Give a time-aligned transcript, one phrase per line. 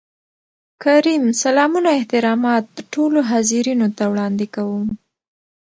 [0.83, 4.87] کريم: سلامونه احترامات ټولو حاضرينو ته وړاندې کوم.